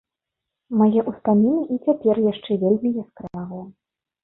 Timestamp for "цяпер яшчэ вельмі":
1.85-2.95